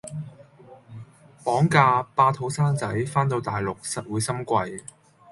[1.43, 4.83] 綁架，霸肚生仔，番到大陸，實會心悸